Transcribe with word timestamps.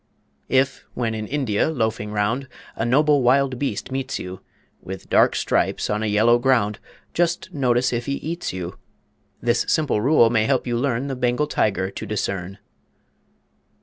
If, 0.49 0.83
when 0.95 1.13
in 1.13 1.27
India 1.27 1.69
loafing 1.69 2.11
round, 2.11 2.47
A 2.75 2.83
noble 2.87 3.21
wild 3.21 3.59
beast 3.59 3.91
meets 3.91 4.17
you, 4.17 4.41
With 4.81 5.11
dark 5.11 5.35
stripes 5.35 5.91
on 5.91 6.01
a 6.01 6.07
yellow 6.07 6.39
ground, 6.39 6.79
Just 7.13 7.53
notice 7.53 7.93
if 7.93 8.07
he 8.07 8.13
eats 8.13 8.51
you. 8.51 8.79
This 9.43 9.63
simple 9.69 10.01
rule 10.01 10.31
may 10.31 10.45
help 10.45 10.65
you 10.65 10.75
learn 10.75 11.05
The 11.05 11.15
Bengal 11.15 11.45
Tiger 11.45 11.91
to 11.91 12.05
discern. 12.07 12.57